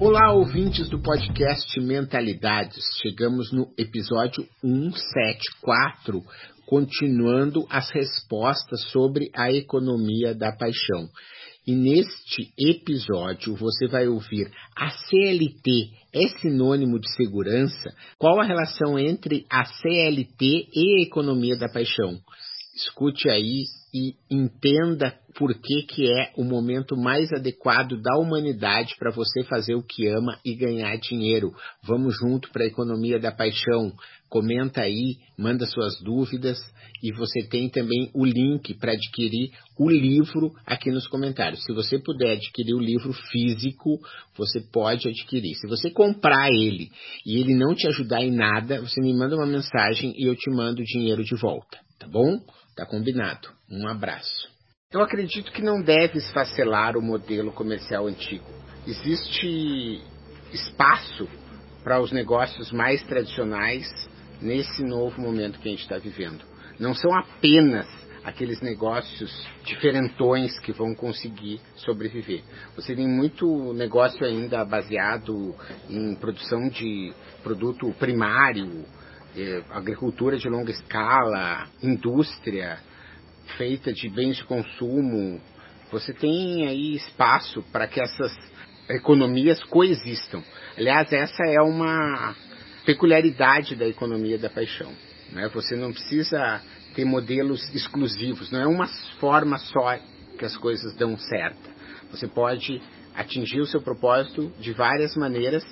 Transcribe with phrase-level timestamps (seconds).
[0.00, 2.84] Olá, ouvintes do podcast Mentalidades.
[3.02, 6.22] Chegamos no episódio 174,
[6.66, 11.08] continuando as respostas sobre a economia da paixão.
[11.66, 17.90] E neste episódio você vai ouvir a CLT é sinônimo de segurança?
[18.18, 22.18] Qual a relação entre a CLT e a economia da paixão?
[22.78, 29.10] Escute aí e entenda por que, que é o momento mais adequado da humanidade para
[29.10, 31.52] você fazer o que ama e ganhar dinheiro.
[31.82, 33.92] Vamos junto para a economia da paixão.
[34.28, 36.58] Comenta aí, manda suas dúvidas
[37.02, 41.64] e você tem também o link para adquirir o livro aqui nos comentários.
[41.64, 43.98] Se você puder adquirir o livro físico,
[44.36, 45.54] você pode adquirir.
[45.54, 46.90] Se você comprar ele
[47.26, 50.50] e ele não te ajudar em nada, você me manda uma mensagem e eu te
[50.50, 52.38] mando o dinheiro de volta, tá bom?
[52.78, 53.48] Tá combinado.
[53.68, 54.48] Um abraço.
[54.92, 58.46] Eu acredito que não deve esfacelar o modelo comercial antigo.
[58.86, 60.00] Existe
[60.52, 61.28] espaço
[61.82, 63.84] para os negócios mais tradicionais
[64.40, 66.44] nesse novo momento que a gente está vivendo.
[66.78, 67.88] Não são apenas
[68.22, 69.28] aqueles negócios
[69.64, 72.44] diferentões que vão conseguir sobreviver.
[72.76, 75.52] Você tem muito negócio ainda baseado
[75.90, 78.84] em produção de produto primário,
[79.70, 82.78] agricultura de longa escala, indústria
[83.56, 85.40] feita de bens de consumo.
[85.90, 88.34] Você tem aí espaço para que essas
[88.88, 90.42] economias coexistam.
[90.76, 92.34] Aliás, essa é uma
[92.84, 94.92] peculiaridade da economia da paixão.
[95.32, 95.48] Né?
[95.48, 96.62] Você não precisa
[96.94, 98.86] ter modelos exclusivos, não é uma
[99.20, 99.98] forma só
[100.38, 101.70] que as coisas dão certo.
[102.10, 102.80] Você pode
[103.14, 105.64] atingir o seu propósito de várias maneiras,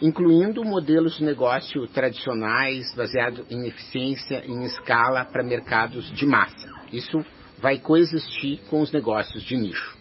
[0.00, 6.68] incluindo modelos de negócio tradicionais, baseados em eficiência, em escala para mercados de massa.
[6.92, 7.24] Isso
[7.58, 9.96] vai coexistir com os negócios de nicho.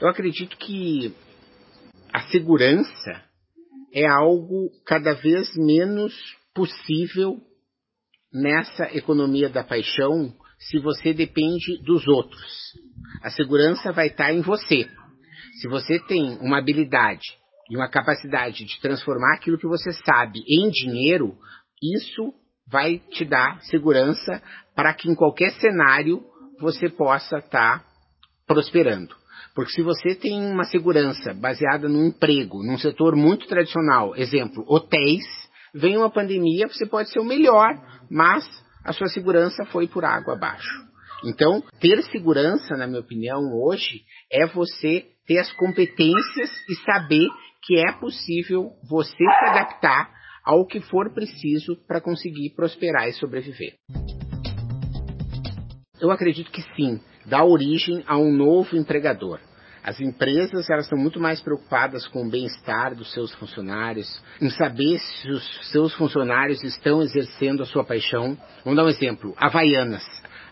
[0.00, 1.14] Eu acredito que
[2.12, 3.22] a segurança
[3.92, 6.14] é algo cada vez menos
[6.54, 7.40] possível
[8.32, 12.74] nessa economia da paixão se você depende dos outros.
[13.22, 14.88] A segurança vai estar em você.
[15.60, 17.38] Se você tem uma habilidade
[17.70, 21.36] e uma capacidade de transformar aquilo que você sabe em dinheiro,
[21.82, 22.32] isso
[22.66, 24.42] vai te dar segurança
[24.74, 26.22] para que em qualquer cenário
[26.60, 27.84] você possa estar
[28.46, 29.14] prosperando.
[29.54, 35.24] Porque se você tem uma segurança baseada no emprego, num setor muito tradicional, exemplo, hotéis,
[35.74, 37.68] vem uma pandemia, você pode ser o melhor,
[38.10, 38.44] mas
[38.84, 40.88] a sua segurança foi por água abaixo.
[41.24, 47.28] Então, ter segurança, na minha opinião, hoje, é você ter as competências e saber
[47.62, 50.10] que é possível você se adaptar
[50.42, 53.74] ao que for preciso para conseguir prosperar e sobreviver.
[56.00, 59.40] Eu acredito que sim, dá origem a um novo empregador.
[59.82, 64.98] As empresas elas estão muito mais preocupadas com o bem-estar dos seus funcionários, em saber
[64.98, 68.36] se os seus funcionários estão exercendo a sua paixão.
[68.64, 70.04] Vamos dar um exemplo: Havaianas.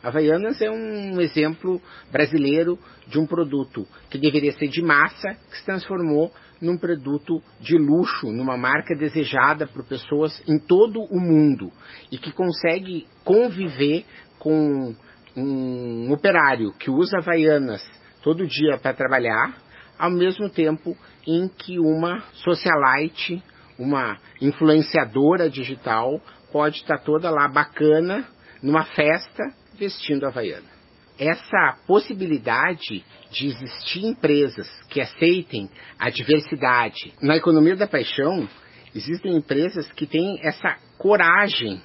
[0.06, 2.78] Havaianas é um exemplo brasileiro
[3.08, 8.30] de um produto que deveria ser de massa, que se transformou num produto de luxo,
[8.30, 11.72] numa marca desejada por pessoas em todo o mundo
[12.12, 14.04] e que consegue conviver
[14.38, 14.94] com
[15.36, 17.82] um operário que usa Havaianas
[18.22, 19.58] todo dia para trabalhar,
[19.98, 20.96] ao mesmo tempo
[21.26, 23.42] em que uma socialite,
[23.76, 26.20] uma influenciadora digital,
[26.52, 28.24] pode estar toda lá bacana
[28.62, 29.42] numa festa
[29.76, 30.76] vestindo Havaiana.
[31.18, 37.14] Essa possibilidade de existir empresas que aceitem a diversidade.
[37.22, 38.48] Na economia da paixão,
[38.94, 41.80] existem empresas que têm essa coragem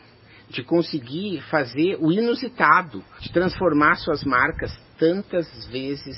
[0.50, 6.18] de conseguir fazer o inusitado, de transformar suas marcas tantas vezes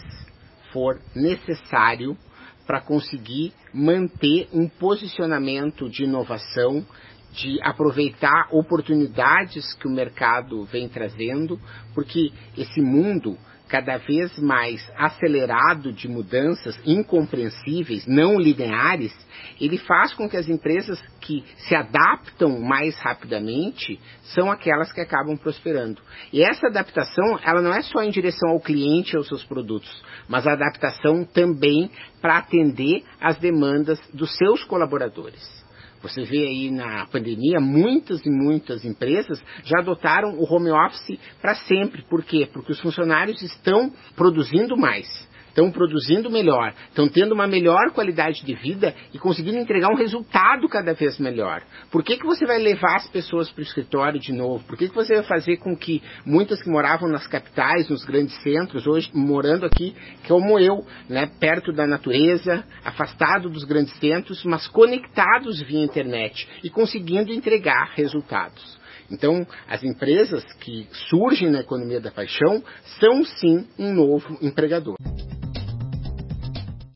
[0.72, 2.18] for necessário
[2.66, 6.86] para conseguir manter um posicionamento de inovação,
[7.34, 11.60] de aproveitar oportunidades que o mercado vem trazendo,
[11.94, 13.38] porque esse mundo
[13.74, 19.12] cada vez mais acelerado de mudanças incompreensíveis, não lineares,
[19.60, 25.36] ele faz com que as empresas que se adaptam mais rapidamente são aquelas que acabam
[25.36, 26.00] prosperando.
[26.32, 30.04] E essa adaptação, ela não é só em direção ao cliente e aos seus produtos,
[30.28, 31.90] mas a adaptação também
[32.22, 35.63] para atender às demandas dos seus colaboradores.
[36.04, 41.56] Você vê aí na pandemia, muitas e muitas empresas já adotaram o home office para
[41.56, 42.04] sempre.
[42.04, 42.48] Por quê?
[42.52, 45.08] Porque os funcionários estão produzindo mais
[45.54, 50.68] estão produzindo melhor, estão tendo uma melhor qualidade de vida e conseguindo entregar um resultado
[50.68, 51.62] cada vez melhor.
[51.92, 54.64] Por que, que você vai levar as pessoas para o escritório de novo?
[54.66, 58.36] Por que, que você vai fazer com que muitas que moravam nas capitais, nos grandes
[58.42, 59.96] centros, hoje morando aqui,
[60.28, 66.70] como eu, né, perto da natureza, afastado dos grandes centros, mas conectados via internet e
[66.70, 68.82] conseguindo entregar resultados?
[69.12, 72.64] Então, as empresas que surgem na economia da paixão
[73.00, 74.96] são sim um novo empregador.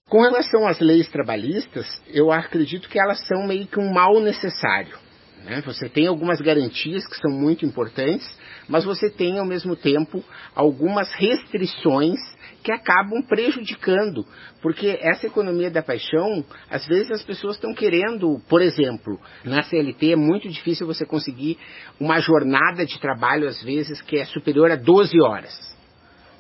[0.10, 4.98] Com relação às leis trabalhistas, eu acredito que elas são meio que um mal necessário.
[5.44, 5.62] Né?
[5.66, 8.26] Você tem algumas garantias que são muito importantes,
[8.70, 10.24] mas você tem ao mesmo tempo
[10.56, 12.18] algumas restrições
[12.64, 14.26] que acabam prejudicando,
[14.62, 20.14] porque essa economia da paixão, às vezes as pessoas estão querendo, por exemplo, na CLT
[20.14, 21.58] é muito difícil você conseguir
[22.00, 25.78] uma jornada de trabalho, às vezes, que é superior a 12 horas.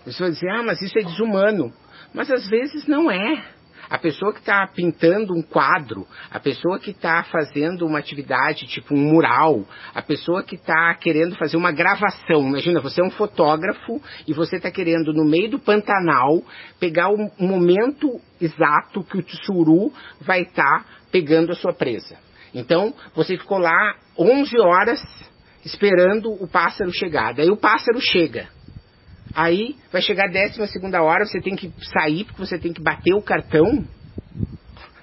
[0.05, 1.73] Você vai dizer, ah, mas isso é desumano.
[2.13, 3.56] Mas às vezes não é.
[3.89, 8.93] A pessoa que está pintando um quadro, a pessoa que está fazendo uma atividade tipo
[8.93, 12.47] um mural, a pessoa que está querendo fazer uma gravação.
[12.47, 16.43] Imagina, você é um fotógrafo e você está querendo, no meio do Pantanal,
[16.79, 19.91] pegar o momento exato que o tsuru
[20.21, 22.17] vai estar tá pegando a sua presa.
[22.53, 25.01] Então, você ficou lá 11 horas
[25.63, 27.33] esperando o pássaro chegar.
[27.33, 28.47] Daí o pássaro chega.
[29.37, 32.81] Aí vai chegar a décima segunda hora, você tem que sair porque você tem que
[32.81, 33.85] bater o cartão.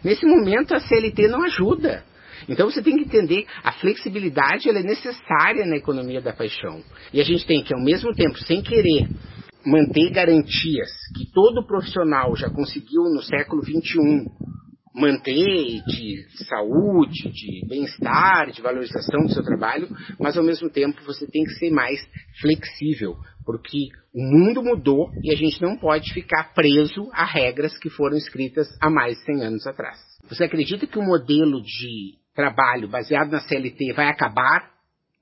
[0.03, 2.03] Nesse momento a CLT não ajuda.
[2.49, 6.83] Então você tem que entender, a flexibilidade ela é necessária na economia da paixão.
[7.13, 9.09] E a gente tem que, ao mesmo tempo, sem querer
[9.65, 14.27] manter garantias que todo profissional já conseguiu no século XXI
[14.95, 19.89] manter de saúde, de bem-estar, de valorização do seu trabalho,
[20.21, 22.01] mas ao mesmo tempo você tem que ser mais
[22.41, 27.91] flexível, porque o mundo mudou e a gente não pode ficar preso a regras que
[27.91, 29.99] foram escritas há mais de 100 anos atrás.
[30.29, 34.71] Você acredita que o modelo de trabalho baseado na CLT vai acabar?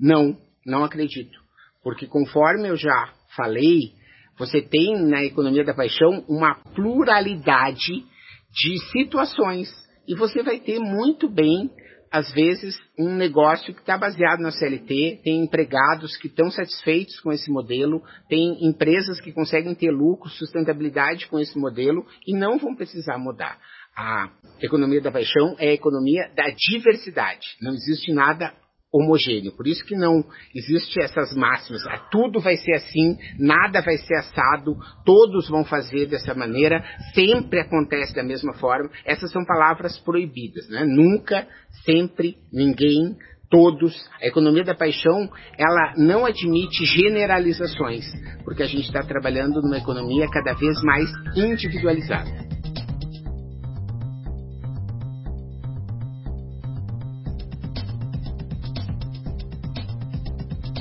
[0.00, 1.38] Não, não acredito.
[1.82, 3.92] Porque conforme eu já falei,
[4.38, 8.04] você tem na economia da paixão uma pluralidade
[8.52, 9.68] de situações
[10.06, 11.70] e você vai ter muito bem
[12.12, 17.32] às vezes, um negócio que está baseado na CLT, tem empregados que estão satisfeitos com
[17.32, 22.76] esse modelo, tem empresas que conseguem ter lucro, sustentabilidade com esse modelo e não vão
[22.76, 23.58] precisar mudar.
[23.96, 24.30] A
[24.60, 27.56] economia da paixão é a economia da diversidade.
[27.62, 28.52] Não existe nada
[28.92, 29.52] homogêneo.
[29.52, 30.22] Por isso que não
[30.54, 31.84] existe essas máximas.
[31.86, 36.84] Ah, tudo vai ser assim, nada vai ser assado, todos vão fazer dessa maneira,
[37.14, 38.90] sempre acontece da mesma forma.
[39.04, 40.84] Essas são palavras proibidas, né?
[40.84, 41.46] Nunca,
[41.84, 43.16] sempre, ninguém,
[43.48, 43.94] todos.
[44.20, 48.04] A economia da paixão, ela não admite generalizações,
[48.44, 52.61] porque a gente está trabalhando numa economia cada vez mais individualizada.